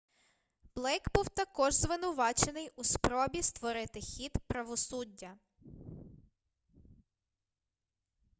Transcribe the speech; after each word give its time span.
блейк 0.75 1.11
був 1.13 1.29
також 1.29 1.73
звинувачений 1.75 2.69
у 2.75 2.83
спробі 2.83 3.43
спотворити 3.43 4.01
хід 4.01 4.31
правосуддя 4.47 5.37